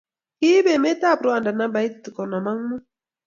Kiib 0.39 0.65
emetab 0.75 1.19
Rwanda 1.25 1.51
nambait 1.53 2.01
konom 2.15 2.45
ak 2.51 2.57
mut, 2.67 2.83